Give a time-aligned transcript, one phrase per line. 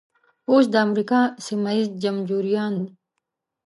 [0.49, 2.75] اوس د امریکا سیمه ییز جمبوریان.